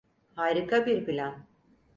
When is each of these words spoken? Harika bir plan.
Harika 0.35 0.85
bir 0.85 1.05
plan. 1.05 1.45